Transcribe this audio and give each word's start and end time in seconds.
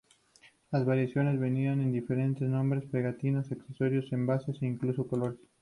Las 0.71 0.83
variaciones 0.83 1.39
venían 1.39 1.79
en 1.79 1.91
diferentes 1.91 2.49
nombres, 2.49 2.89
pegatinas, 2.91 3.51
accesorios, 3.51 4.11
envases 4.11 4.59
e 4.63 4.65
incluso 4.65 5.05
colores. 5.05 5.37